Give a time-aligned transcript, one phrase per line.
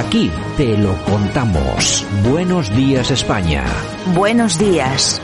[0.00, 2.06] Aquí te lo contamos.
[2.26, 3.66] Buenos días España.
[4.14, 5.20] Buenos días.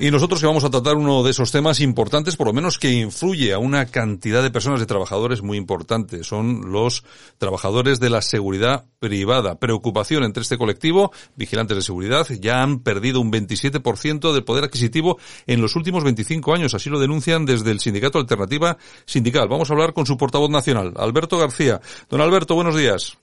[0.00, 2.92] Y nosotros que vamos a tratar uno de esos temas importantes, por lo menos que
[2.92, 6.24] influye a una cantidad de personas, de trabajadores muy importante.
[6.24, 7.04] Son los
[7.36, 9.58] trabajadores de la seguridad privada.
[9.58, 15.18] Preocupación entre este colectivo, vigilantes de seguridad, ya han perdido un 27% del poder adquisitivo
[15.46, 16.72] en los últimos 25 años.
[16.72, 19.46] Así lo denuncian desde el sindicato Alternativa Sindical.
[19.46, 21.82] Vamos a hablar con su portavoz nacional, Alberto García.
[22.08, 23.18] Don Alberto, buenos días.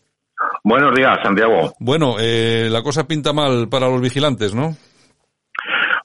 [0.63, 1.73] Buenos días, Santiago.
[1.79, 4.75] Bueno, eh, la cosa pinta mal para los vigilantes, ¿no?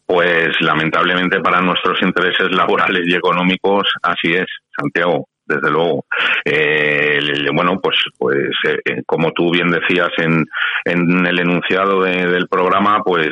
[0.07, 4.47] Pues lamentablemente para nuestros intereses laborales y económicos así es,
[4.77, 6.05] Santiago desde luego.
[6.45, 7.21] Eh,
[7.55, 10.45] bueno, pues, pues eh, eh, como tú bien decías en,
[10.85, 13.31] en el enunciado del programa, pues,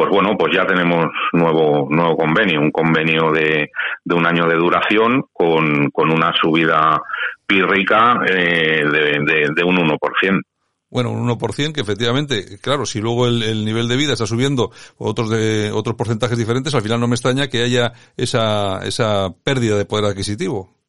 [0.00, 3.70] pues bueno, pues ya tenemos nuevo nuevo convenio, un convenio de,
[4.02, 6.98] de un año de duración con, con una subida
[7.46, 10.40] pírrica de, de, de un 1%
[10.88, 15.28] bueno, un 1% que efectivamente, claro, si luego el, nivel de vida está subiendo otros
[15.28, 19.84] de otros porcentajes diferentes, al final no me extraña que haya esa esa pérdida de
[19.84, 20.79] poder adquisitivo.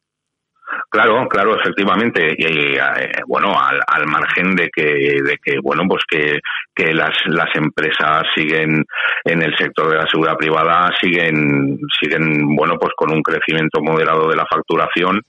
[0.92, 2.34] Claro, claro, efectivamente.
[2.36, 6.38] Y, eh, bueno, al, al, margen de que, de que, bueno, pues que,
[6.74, 8.84] que las, las empresas siguen
[9.24, 14.28] en el sector de la seguridad privada siguen, siguen, bueno, pues con un crecimiento moderado
[14.28, 15.22] de la facturación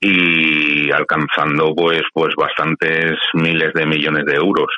[0.00, 4.68] y alcanzando pues pues bastantes miles de millones de euros.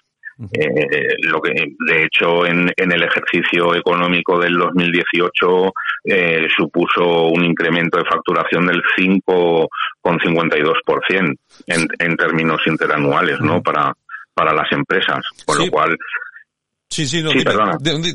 [0.53, 5.73] Eh, lo que de hecho en, en, el ejercicio económico del 2018
[6.09, 13.63] eh, supuso un incremento de facturación del 5,52% en, en términos interanuales, ¿no?
[13.63, 13.93] Para
[14.39, 15.99] para las empresas, con lo cual
[16.91, 17.53] Sí, sí, no, dime,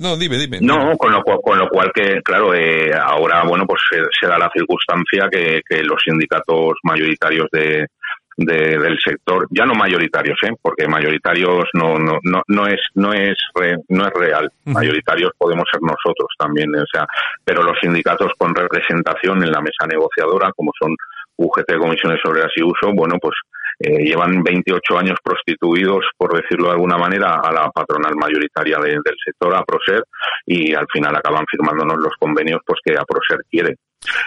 [0.01, 0.57] no, dime, dime.
[0.59, 3.83] No, con lo, con lo cual que, claro, eh, ahora, bueno, pues
[4.19, 7.85] se, da la circunstancia que, que los sindicatos mayoritarios de,
[8.37, 10.51] de, del sector, ya no mayoritarios, ¿eh?
[10.61, 13.37] porque mayoritarios no, no, no, no es, no es,
[13.89, 14.51] no es real.
[14.65, 17.05] Mayoritarios podemos ser nosotros también, o sea,
[17.43, 20.95] pero los sindicatos con representación en la mesa negociadora, como son
[21.37, 23.35] UGT, Comisiones Obreras y Uso, bueno, pues
[23.79, 29.01] eh, llevan 28 años prostituidos, por decirlo de alguna manera, a la patronal mayoritaria del
[29.23, 30.03] sector, a Proser,
[30.45, 33.75] y al final acaban firmándonos los convenios pues que a Proser quiere.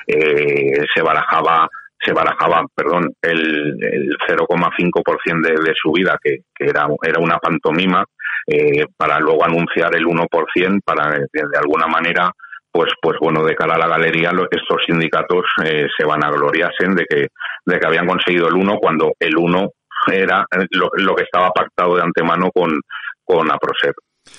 [0.06, 1.68] Eh, se barajaba
[1.98, 8.04] se barajaba, perdón, el, el 0,5% de, de subida, que, que era, era una pantomima,
[8.46, 12.30] eh, para luego anunciar el 1% para de, de alguna manera
[12.70, 16.86] pues pues bueno de cara a la galería estos sindicatos eh, se van a gloriarse
[16.86, 17.26] de que
[17.64, 19.68] de que habían conseguido el 1 cuando el 1
[20.12, 22.78] era lo, lo, que estaba pactado de antemano con
[23.24, 23.92] con Aproser.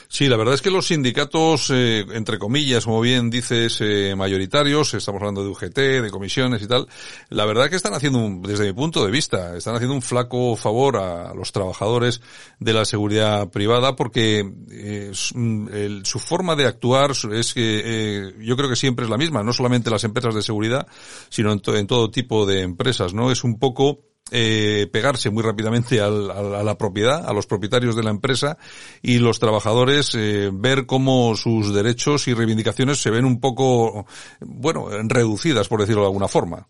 [0.07, 4.93] Sí, la verdad es que los sindicatos, eh, entre comillas, como bien dices, eh, mayoritarios,
[4.93, 6.87] estamos hablando de UGT, de comisiones y tal,
[7.29, 10.55] la verdad que están haciendo, un, desde mi punto de vista, están haciendo un flaco
[10.55, 12.21] favor a los trabajadores
[12.59, 18.33] de la seguridad privada porque eh, su, el, su, forma de actuar es que eh,
[18.39, 20.87] yo creo que siempre es la misma, no solamente las empresas de seguridad,
[21.29, 23.31] sino en, en todo tipo de empresas, ¿no?
[23.31, 27.95] Es un poco eh, pegarse muy rápidamente al, al, a la propiedad, a los propietarios
[27.95, 28.57] de la empresa
[29.01, 34.05] y los trabajadores eh, ver cómo sus derechos y reivindicaciones se ven un poco,
[34.41, 36.67] bueno, reducidas, por decirlo de alguna forma.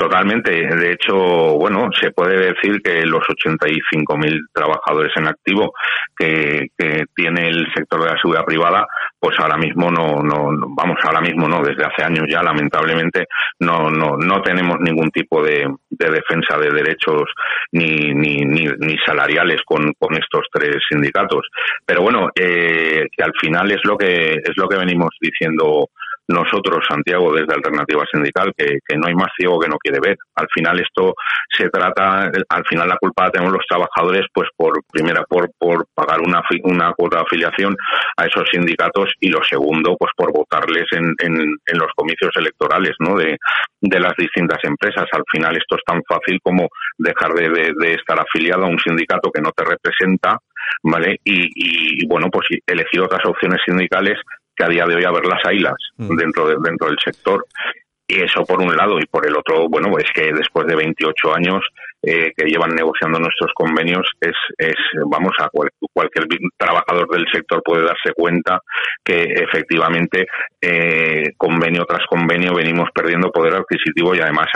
[0.00, 0.50] Totalmente.
[0.50, 1.14] De hecho,
[1.58, 5.74] bueno, se puede decir que los 85.000 trabajadores en activo
[6.16, 8.86] que, que, tiene el sector de la seguridad privada,
[9.18, 13.26] pues ahora mismo no, no, vamos, ahora mismo no, desde hace años ya, lamentablemente,
[13.58, 17.24] no, no, no tenemos ningún tipo de, de defensa de derechos
[17.72, 21.46] ni, ni, ni, ni salariales con, con, estos tres sindicatos.
[21.84, 25.90] Pero bueno, eh, que al final es lo que, es lo que venimos diciendo
[26.28, 30.16] nosotros, Santiago, desde Alternativa Sindical, que, que, no hay más ciego que no quiere ver.
[30.36, 31.14] Al final esto
[31.56, 35.86] se trata, al final la culpa la tenemos los trabajadores, pues por primera por, por
[35.94, 37.76] pagar una, una cuota de afiliación
[38.16, 43.16] a esos sindicatos y lo segundo, pues por votarles en, en, los comicios electorales, ¿no?
[43.16, 43.36] De,
[43.80, 45.06] de las distintas empresas.
[45.12, 48.78] Al final esto es tan fácil como dejar de, de, de estar afiliado a un
[48.78, 50.38] sindicato que no te representa,
[50.82, 51.16] ¿vale?
[51.24, 54.18] Y, y, bueno, pues elegir otras opciones sindicales
[54.60, 56.16] que a día de hoy haber las ailas mm.
[56.16, 57.46] dentro, de, dentro del sector.
[58.10, 61.32] Y eso por un lado, y por el otro, bueno, es que después de 28
[61.32, 61.62] años
[62.02, 64.74] eh, que llevan negociando nuestros convenios, es, es
[65.08, 66.26] vamos, a cual, cualquier
[66.56, 68.58] trabajador del sector puede darse cuenta
[69.04, 70.26] que efectivamente
[70.60, 74.46] eh, convenio tras convenio venimos perdiendo poder adquisitivo y además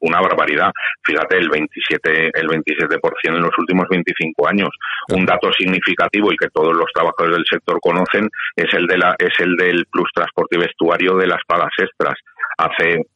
[0.00, 0.70] una barbaridad.
[1.02, 4.68] Fíjate, el 27, el 27% en los últimos 25 años.
[5.08, 9.16] Un dato significativo y que todos los trabajadores del sector conocen es el de la,
[9.18, 12.14] es el del plus transporte y vestuario de las pagas extras.
[12.58, 13.06] Hace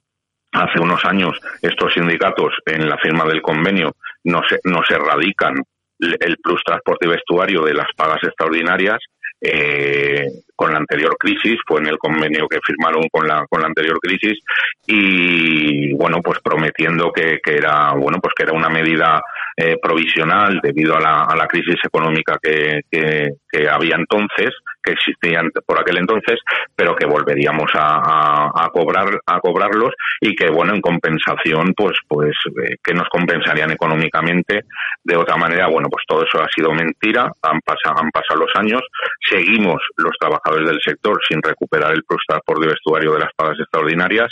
[0.52, 5.54] hace unos años estos sindicatos en la firma del convenio no se, no se radican
[5.98, 8.98] el plus transporte y vestuario de las pagas extraordinarias
[9.40, 13.66] eh, con la anterior crisis, fue en el convenio que firmaron con la, con la
[13.66, 14.38] anterior crisis
[14.86, 19.20] y bueno, pues prometiendo que, que era, bueno, pues que era una medida
[19.62, 24.50] eh, provisional debido a la, a la crisis económica que, que, que, había entonces,
[24.82, 26.40] que existían por aquel entonces,
[26.74, 32.32] pero que volveríamos a, a, cobrar a cobrarlos y que bueno en compensación pues pues
[32.64, 34.62] eh, que nos compensarían económicamente
[35.04, 35.68] de otra manera.
[35.68, 38.82] Bueno pues todo eso ha sido mentira han pasado han pasado los años
[39.20, 44.30] seguimos los trabajadores del sector sin recuperar el transporte de vestuario de las pagas extraordinarias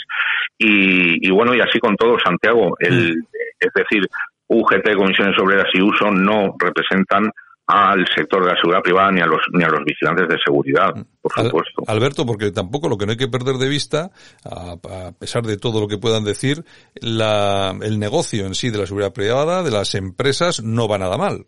[0.57, 3.15] y, y bueno y así con todo Santiago el
[3.61, 4.03] es decir
[4.51, 7.31] UGT, Comisiones Obreras y Uso no representan
[7.67, 10.93] al sector de la seguridad privada ni a los ni a los vigilantes de seguridad,
[11.21, 11.83] por supuesto.
[11.87, 14.11] Alberto, porque tampoco lo que no hay que perder de vista,
[14.43, 16.65] a, pesar de todo lo que puedan decir,
[16.95, 21.17] la, el negocio en sí de la seguridad privada, de las empresas, no va nada
[21.17, 21.45] mal.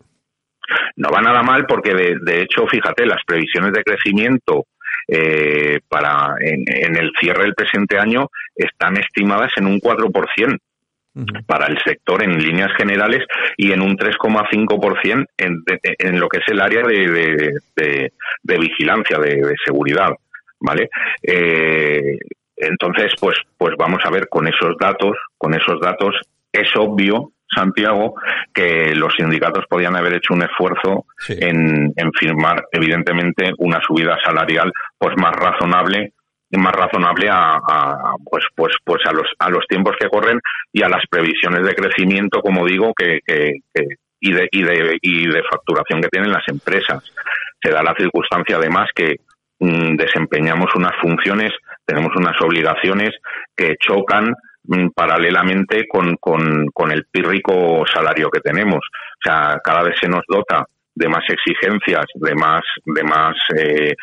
[0.96, 4.64] No va nada mal porque, de, de hecho, fíjate, las previsiones de crecimiento
[5.06, 10.58] eh, para en, en, el cierre del presente año están estimadas en un 4%
[11.46, 13.24] para el sector en líneas generales
[13.56, 15.62] y en un 3,5% en,
[15.98, 20.10] en lo que es el área de, de, vigilancia, de, seguridad,
[20.60, 20.88] ¿vale?
[21.22, 22.18] Eh,
[22.56, 26.16] entonces, pues, pues vamos a ver con esos datos, con esos datos
[26.52, 28.14] es obvio Santiago
[28.52, 34.72] que los sindicatos podían haber hecho un esfuerzo en, en, firmar evidentemente una subida salarial
[34.98, 36.13] pues más razonable
[36.58, 37.58] más razonable a,
[38.24, 40.40] pues pues pues a los a los tiempos que corren
[40.72, 43.20] y a las previsiones de crecimiento como digo que,
[44.20, 47.02] y de y de y de facturación que tienen las empresas.
[47.62, 49.16] Se da la circunstancia además que
[49.58, 51.52] mm, desempeñamos unas funciones
[51.84, 53.10] tenemos unas obligaciones
[53.56, 54.32] que chocan
[54.64, 58.80] mm, paralelamente con, con, con el pírrico salario que tenemos.
[58.80, 60.64] O sea cada vez se nos dota
[60.94, 63.94] de más exigencias, de más, de más eh,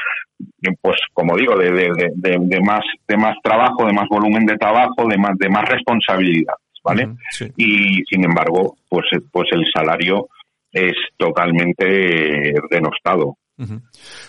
[0.81, 5.17] pues como digo, de, de, más, de más trabajo, de más volumen de trabajo, de
[5.17, 7.09] más, de más responsabilidad, ¿vale?
[7.57, 10.27] Y sin embargo, pues, pues el salario
[10.71, 13.37] es totalmente denostado.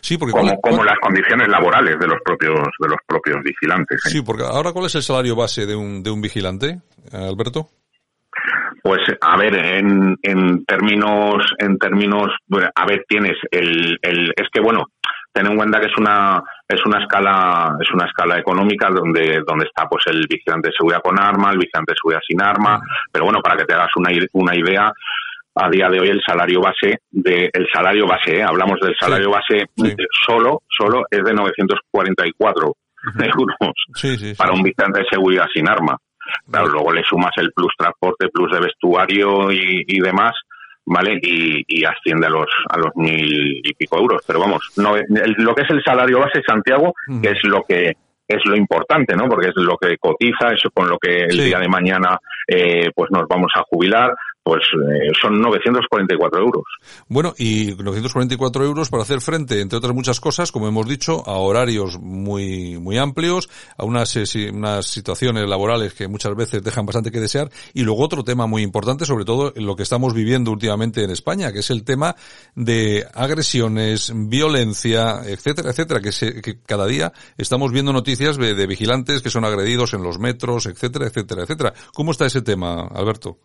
[0.02, 3.98] Sí, porque como, como, las condiciones laborales de los propios de los propios vigilantes.
[4.06, 4.10] ¿eh?
[4.10, 6.80] Sí, porque ahora cuál es el salario base de un de un vigilante,
[7.12, 7.68] Alberto?
[8.82, 12.28] Pues a ver, en, en términos en términos,
[12.74, 14.84] a ver, tienes el, el es que bueno,
[15.32, 19.66] ten en cuenta que es una es una escala es una escala económica donde donde
[19.66, 22.80] está pues el vigilante de seguridad con arma el vigilante de seguridad sin arma.
[23.10, 24.92] Pero bueno para que te hagas una una idea
[25.54, 28.42] a día de hoy el salario base de el salario base ¿eh?
[28.42, 29.66] hablamos del salario base
[30.26, 32.74] solo solo es de 944
[33.18, 35.96] euros para un vigilante de seguridad sin arma.
[36.48, 40.32] Claro, luego le sumas el plus transporte plus de vestuario y, y demás
[40.84, 41.18] ¿vale?
[41.22, 44.22] Y, y, asciende a los a los mil y pico euros.
[44.26, 47.96] Pero vamos, no lo que es el salario base Santiago, que es lo que
[48.28, 49.28] es lo importante, ¿no?
[49.28, 53.10] Porque es lo que cotiza, eso con lo que el día de mañana eh, pues
[53.10, 56.64] nos vamos a jubilar, pues eh, son 944 euros.
[57.08, 61.34] Bueno, y 944 euros para hacer frente, entre otras muchas cosas, como hemos dicho, a
[61.34, 67.12] horarios muy muy amplios, a unas, eh, unas situaciones laborales que muchas veces dejan bastante
[67.12, 70.50] que desear, y luego otro tema muy importante, sobre todo en lo que estamos viviendo
[70.50, 72.16] últimamente en España, que es el tema
[72.56, 78.66] de agresiones, violencia, etcétera, etcétera, que, se, que cada día estamos viendo noticias de, de
[78.66, 81.74] vigilantes que son agredidos en los metros, etcétera, etcétera, etcétera.
[81.94, 83.38] ¿Cómo está ese tema, Alberto?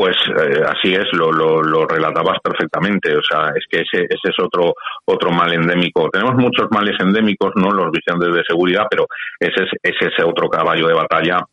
[0.00, 3.14] Pues eh, así es, lo, lo, lo, relatabas perfectamente.
[3.14, 4.72] O sea, es que ese, ese es otro
[5.04, 6.08] otro mal endémico.
[6.08, 9.06] Tenemos muchos males endémicos, no los vigilantes de seguridad, pero
[9.38, 11.44] ese es ese, ese otro caballo de batalla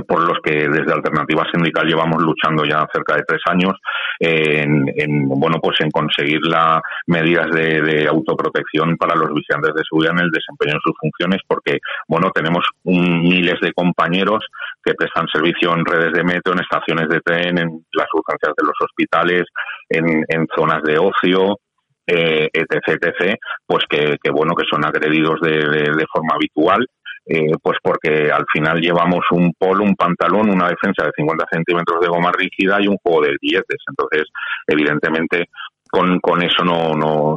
[0.00, 3.74] por los que desde Alternativa Sindical llevamos luchando ya cerca de tres años
[4.18, 9.82] en, en bueno pues en conseguir las medidas de, de, autoprotección para los vigilantes de
[9.88, 14.44] seguridad en el desempeño de sus funciones porque bueno tenemos un, miles de compañeros
[14.82, 18.66] que prestan servicio en redes de metro, en estaciones de tren, en las urgencias de
[18.66, 19.44] los hospitales,
[19.88, 21.58] en, en zonas de ocio,
[22.06, 26.84] eh, etc, etc, pues que, que, bueno que son agredidos de, de, de forma habitual
[27.26, 32.00] eh, pues porque al final llevamos un polo, un pantalón, una defensa de 50 centímetros
[32.00, 33.78] de goma rígida y un juego de billetes.
[33.88, 34.24] Entonces,
[34.66, 35.48] evidentemente,
[35.88, 37.36] con, con eso no, no,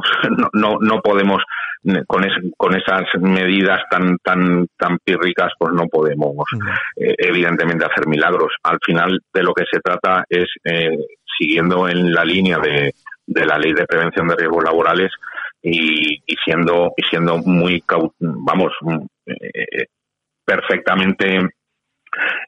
[0.52, 1.42] no, no podemos,
[2.06, 6.44] con, es, con esas medidas tan, tan, tan pírricas, pues no podemos,
[6.96, 8.54] eh, evidentemente, hacer milagros.
[8.64, 10.98] Al final, de lo que se trata es, eh,
[11.38, 12.92] siguiendo en la línea de,
[13.26, 15.12] de la ley de prevención de riesgos laborales,
[15.62, 17.82] y, y, siendo y siendo muy
[18.18, 18.72] vamos
[19.26, 19.86] eh,
[20.44, 21.40] perfectamente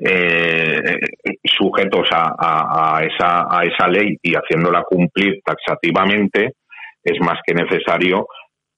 [0.01, 0.99] eh,
[1.45, 6.53] sujetos a, esa, a esa ley y haciéndola cumplir taxativamente,
[7.03, 8.27] es más que necesario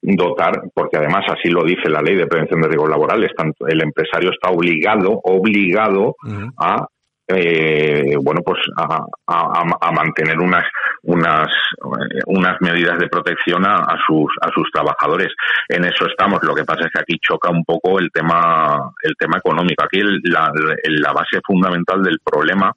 [0.01, 3.81] dotar, porque además así lo dice la ley de prevención de riesgos laborales, tanto el
[3.81, 6.15] empresario está obligado, obligado
[6.57, 6.87] a
[7.35, 10.65] eh, bueno, pues a, a, mantener unas
[11.03, 11.47] unas
[12.25, 15.33] unas medidas de protección a, sus a sus trabajadores.
[15.67, 16.43] En eso estamos.
[16.43, 19.83] Lo que pasa es que aquí choca un poco el tema el tema económico.
[19.83, 20.51] Aquí la,
[20.83, 22.71] la base fundamental del problema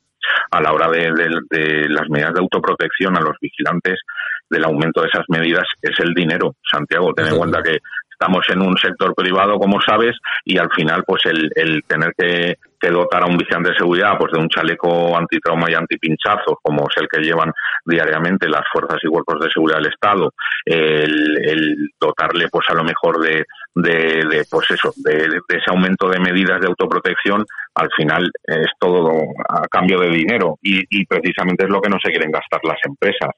[0.50, 1.12] a la hora de,
[1.50, 4.00] de, las medidas de autoprotección a los vigilantes
[4.48, 6.54] del aumento de esas medidas es el dinero.
[6.70, 7.78] Santiago, ten en cuenta que
[8.14, 12.56] estamos en un sector privado, como sabes, y al final, pues el, el tener que,
[12.90, 16.96] dotar a un vigilante de seguridad pues de un chaleco antitrauma y antipinchazos, como es
[17.00, 17.50] el que llevan
[17.82, 20.34] diariamente las fuerzas y cuerpos de seguridad del Estado,
[20.66, 23.44] el, dotarle, pues a lo mejor de,
[23.74, 29.10] de, pues eso, de, ese aumento de medidas de autoprotección, al final es todo
[29.48, 32.78] a cambio de dinero y, y precisamente es lo que no se quieren gastar las
[32.84, 33.30] empresas.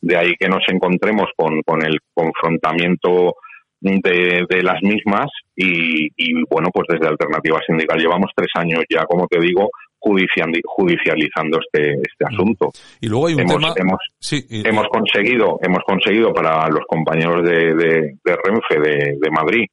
[0.00, 3.34] De ahí que nos encontremos con, con el confrontamiento
[3.80, 6.08] de, las mismas y,
[6.50, 12.24] bueno, pues desde Alternativa Sindical llevamos tres años ya, como te digo, judicializando este, este
[12.26, 12.70] asunto.
[13.00, 13.74] Y luego hay un hemos, tema...
[13.76, 19.66] Hemos, hemos conseguido, hemos conseguido para los compañeros de, de, Renfe de, Madrid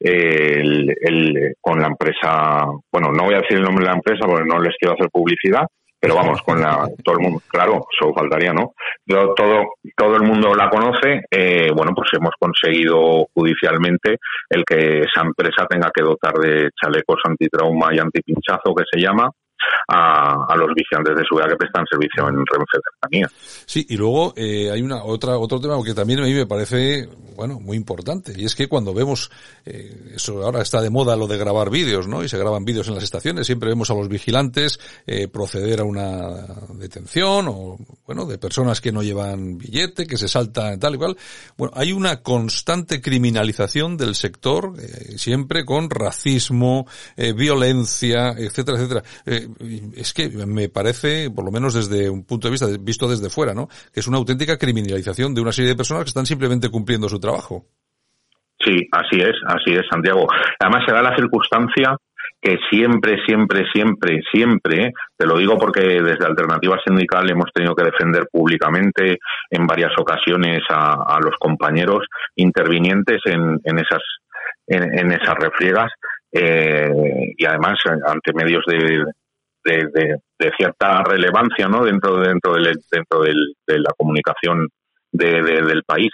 [0.00, 4.26] el, el, con la empresa, bueno, no voy a decir el nombre de la empresa
[4.26, 5.66] porque no les quiero hacer publicidad,
[6.00, 8.74] pero vamos, con la, todo el mundo, claro, solo faltaría, ¿no?
[9.06, 15.22] Todo, todo el mundo la conoce, eh, bueno, pues hemos conseguido judicialmente el que esa
[15.22, 19.30] empresa tenga que dotar de chalecos antitrauma y antipinchazo, que se llama,
[19.88, 23.30] a, los vigilantes de seguridad que prestan servicio en Renfe Cercanía.
[23.66, 27.08] Sí, y luego eh, hay una otra otro tema que también a mí me parece
[27.36, 29.30] bueno muy importante y es que cuando vemos
[29.64, 32.24] eh, eso ahora está de moda lo de grabar vídeos, ¿no?
[32.24, 35.84] Y se graban vídeos en las estaciones, siempre vemos a los vigilantes eh, proceder a
[35.84, 40.98] una detención o bueno de personas que no llevan billete, que se saltan tal y
[40.98, 41.16] cual.
[41.56, 44.74] Bueno, hay una constante criminalización del sector
[45.16, 46.86] siempre con racismo,
[47.16, 49.02] violencia, etcétera, etcétera
[49.96, 53.54] es que me parece, por lo menos desde un punto de vista visto desde fuera,
[53.54, 53.68] ¿no?
[53.92, 57.18] Que es una auténtica criminalización de una serie de personas que están simplemente cumpliendo su
[57.18, 57.64] trabajo.
[58.60, 60.26] Sí, así es, así es, Santiago.
[60.58, 61.96] Además se da la circunstancia
[62.40, 67.84] que siempre, siempre, siempre, siempre, te lo digo porque desde Alternativa Sindical hemos tenido que
[67.84, 69.18] defender públicamente
[69.50, 74.02] en varias ocasiones a, los compañeros intervinientes en, en esas
[74.68, 75.90] en, esas refriegas
[76.30, 76.90] eh,
[77.36, 79.02] y además ante medios de,
[79.76, 81.84] de, cierta relevancia ¿no?
[81.84, 84.68] dentro, dentro, del, dentro del, de la comunicación
[85.12, 86.10] del país.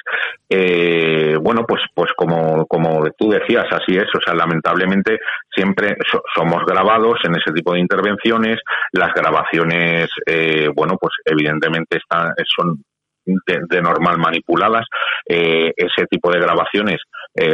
[0.48, 4.06] Eh, bueno, pues, pues como, como tú decías, así es.
[4.14, 5.18] O sea, lamentablemente
[5.52, 5.96] siempre
[6.34, 8.58] somos grabados en ese tipo de intervenciones.
[8.92, 12.82] Las grabaciones, eh, bueno, pues evidentemente están, son
[13.24, 14.86] de, normal manipuladas.
[15.28, 17.00] Eh, ese tipo de grabaciones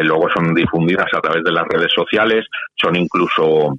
[0.03, 2.45] luego son difundidas a través de las redes sociales,
[2.77, 3.79] son incluso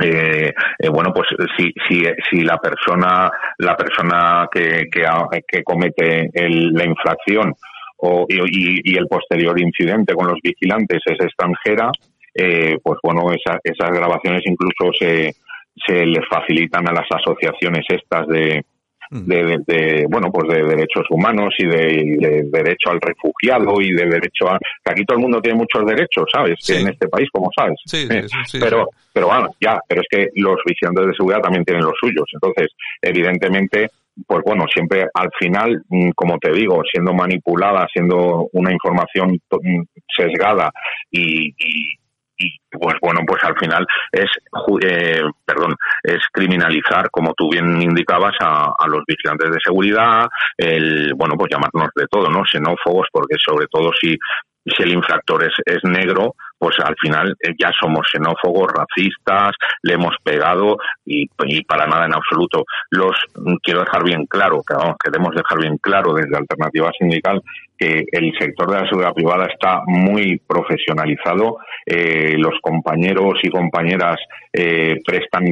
[0.00, 5.04] eh, eh, bueno, pues si, si, si la persona, la persona que, que,
[5.46, 7.54] que comete la infracción
[7.98, 11.90] o, y, el posterior incidente con los vigilantes es extranjera,
[12.34, 15.34] eh, pues bueno, esas grabaciones incluso se,
[15.86, 18.64] se les facilitan a las asociaciones estas de,
[19.10, 19.26] Mm.
[19.26, 24.58] de, bueno pues de derechos humanos y de, derecho al refugiado y de derecho a
[24.58, 27.78] que aquí todo el mundo tiene muchos derechos sabes en este país como sabes.
[28.60, 32.26] Pero pero bueno ya pero es que los vigilantes de seguridad también tienen los suyos.
[32.32, 32.68] Entonces
[33.02, 33.90] evidentemente
[34.26, 39.82] pues bueno, siempre al final, mm, como te digo, siendo manipulada, siendo una información mm,
[40.16, 40.72] sesgada
[41.10, 41.98] y, y
[42.70, 44.30] pues bueno pues al final es
[44.82, 51.14] eh, perdón es criminalizar como tú bien indicabas a, a, los vigilantes de seguridad el
[51.14, 54.16] bueno pues llamarnos de todo no xenófobos porque sobre todo si
[54.76, 59.94] si el infractor es, es negro, pues al final eh, ya somos xenófobos, racistas, le
[59.94, 61.28] hemos pegado y,
[61.64, 62.64] para nada en absoluto.
[62.90, 63.16] Los
[63.62, 67.40] quiero dejar bien claro, que queremos dejar bien claro desde Alternativa Sindical
[67.78, 71.58] que el sector de la seguridad privada está muy profesionalizado.
[71.86, 74.16] Eh, los compañeros y compañeras
[74.52, 75.44] eh, prestan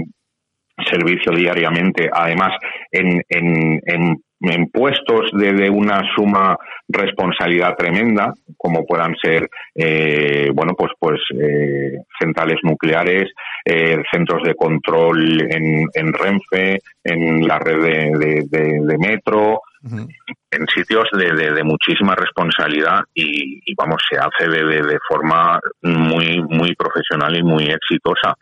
[0.90, 2.52] servicio diariamente, además
[2.92, 6.56] en, en, en en puestos de, una suma
[6.88, 13.30] responsabilidad tremenda, como puedan ser, eh, bueno, pues, pues eh, centrales nucleares,
[13.64, 19.60] eh, centros de control en, en, Renfe, en la red de, de, metro,
[20.50, 26.42] en sitios de, de, muchísima responsabilidad y, y vamos, se hace de, de, forma muy,
[26.42, 28.34] muy profesional y muy exitosa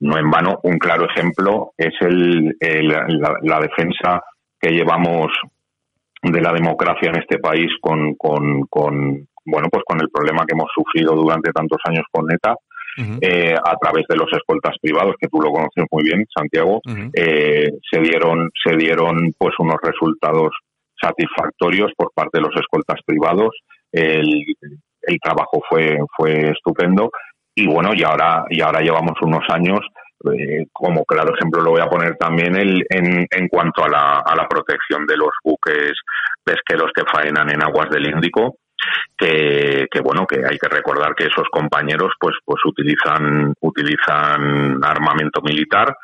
[0.00, 4.22] No en vano, un claro ejemplo es el, la, defensa
[4.58, 5.28] que llevamos
[6.22, 10.54] de la democracia en este país con, con, con, bueno, pues con el problema que
[10.54, 12.54] hemos sufrido durante tantos años con NETA,
[13.20, 16.80] eh, a través de los escoltas privados, que tú lo conoces muy bien, Santiago,
[17.14, 20.50] eh, se dieron, se dieron pues unos resultados
[21.00, 23.50] satisfactorios por parte de los escoltas privados.
[23.92, 24.44] El,
[25.02, 27.10] el trabajo fue, fue estupendo
[27.60, 29.80] y bueno, y ahora, y ahora llevamos unos años
[30.32, 34.18] eh, como claro ejemplo lo voy a poner también el, en, en cuanto a la,
[34.18, 35.92] a la protección de los buques
[36.44, 38.56] pesqueros que faenan en aguas del Índico
[39.16, 45.40] que, que, bueno que hay que recordar que esos compañeros pues pues utilizan utilizan armamento
[45.42, 45.96] militar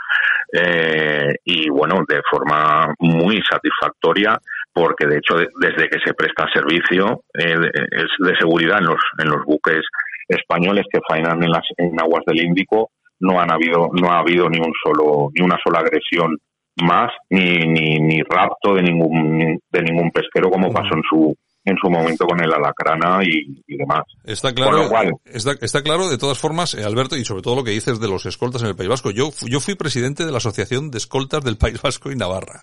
[0.51, 4.39] eh, y bueno de forma muy satisfactoria
[4.73, 9.29] porque de hecho desde que se presta servicio eh, es de seguridad en los en
[9.29, 9.83] los buques
[10.29, 12.91] españoles que faenan en las en aguas del Índico
[13.21, 16.37] no han habido no ha habido ni un solo ni una sola agresión
[16.83, 21.35] más ni, ni, ni rapto de ningún de ningún pesquero como pasó en su
[21.67, 24.05] en su momento con el alacrana y, demás.
[24.25, 24.89] Está claro,
[25.25, 28.07] está, está, claro de todas formas, eh, Alberto, y sobre todo lo que dices de
[28.07, 29.11] los escoltas en el País Vasco.
[29.11, 32.63] Yo, yo fui presidente de la Asociación de Escoltas del País Vasco y Navarra.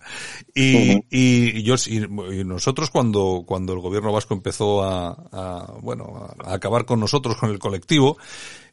[0.55, 6.53] Y, y yo, y nosotros cuando, cuando el gobierno vasco empezó a, a bueno, a
[6.53, 8.17] acabar con nosotros, con el colectivo,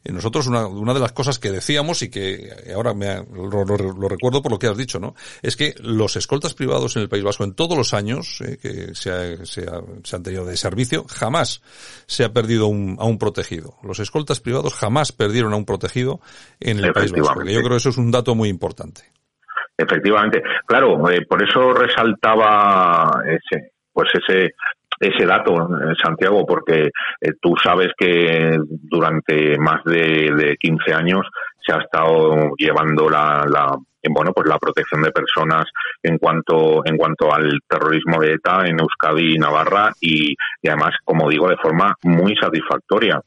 [0.05, 4.41] nosotros una, una de las cosas que decíamos y que ahora me, lo, lo, recuerdo
[4.41, 5.13] por lo que has dicho, ¿no?
[5.41, 8.95] Es que los escoltas privados en el País Vasco en todos los años eh, que
[8.95, 11.61] se, ha, se, ha, se, han tenido de servicio, jamás
[12.07, 13.75] se ha perdido un, a un protegido.
[13.83, 16.19] Los escoltas privados jamás perdieron a un protegido
[16.59, 17.43] en el País Vasco.
[17.43, 19.03] yo creo que eso es un dato muy importante.
[19.77, 20.41] Efectivamente.
[20.65, 24.53] Claro, eh, por eso resaltaba ese, pues ese
[25.01, 26.89] ese dato, eh, Santiago, porque
[27.19, 31.27] eh, tú sabes que durante más de, de 15 años
[31.65, 33.75] se ha estado llevando la, la
[34.09, 35.65] bueno pues la protección de personas
[36.01, 40.95] en cuanto en cuanto al terrorismo de ETA en Euskadi y Navarra y, y además
[41.03, 43.21] como digo de forma muy satisfactoria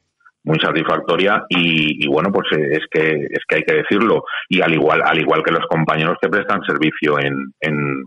[0.45, 4.23] muy satisfactoria y, y, bueno pues eh, es que es que hay que decirlo.
[4.47, 8.03] Y al igual al igual que los compañeros que prestan servicio en, en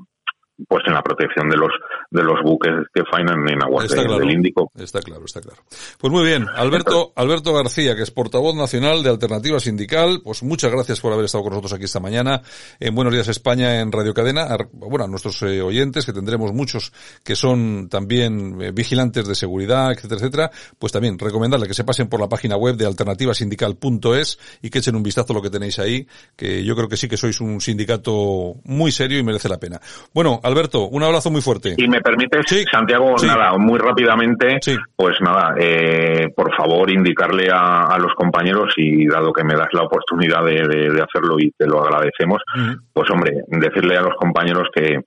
[0.67, 1.71] pues en la protección de los
[2.11, 4.71] de los buques que faenan en aguas del Índico.
[4.77, 5.63] Está claro, está claro.
[5.99, 10.73] Pues muy bien, Alberto Alberto García, que es portavoz nacional de Alternativa Sindical, pues muchas
[10.73, 12.43] gracias por haber estado con nosotros aquí esta mañana
[12.81, 14.47] en Buenos Días España en Radio Cadena.
[14.73, 16.93] bueno, a nuestros eh, oyentes, que tendremos muchos
[17.23, 22.09] que son también eh, vigilantes de seguridad, etcétera, etcétera, pues también recomendarle que se pasen
[22.09, 25.79] por la página web de alternativasindical.es y que echen un vistazo a lo que tenéis
[25.79, 29.59] ahí, que yo creo que sí que sois un sindicato muy serio y merece la
[29.59, 29.81] pena.
[30.13, 31.75] Bueno, Alberto, un abrazo muy fuerte.
[31.77, 34.59] Y me permites, Santiago, nada, muy rápidamente,
[34.97, 39.83] pues nada, eh, por favor indicarle a, los compañeros y dado que me das la
[39.83, 42.41] oportunidad de, hacerlo y te lo agradecemos,
[42.93, 45.01] pues hombre, decirle a los compañeros que,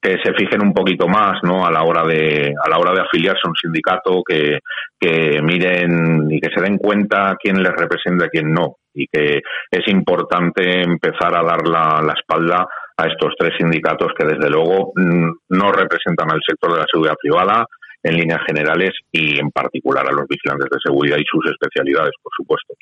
[0.00, 3.00] que se fijen un poquito más no a la hora de a la hora de
[3.00, 4.60] afiliarse a un sindicato que,
[5.00, 8.76] que miren y que se den cuenta quién les representa y quién no.
[8.94, 12.66] Y que es importante empezar a dar la, la espalda
[12.96, 17.16] a estos tres sindicatos que desde luego mm, no representan al sector de la seguridad
[17.20, 17.66] privada
[18.02, 22.32] en líneas generales y en particular a los vigilantes de seguridad y sus especialidades, por
[22.36, 22.74] supuesto.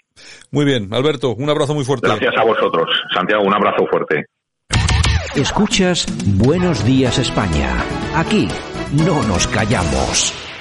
[0.51, 2.09] Muy bien, Alberto, un abrazo muy fuerte.
[2.09, 2.89] Gracias a vosotros.
[3.13, 4.27] Santiago, un abrazo fuerte.
[5.35, 6.07] Escuchas
[6.39, 7.83] Buenos Días España.
[8.15, 8.47] Aquí
[8.93, 10.54] no nos callamos.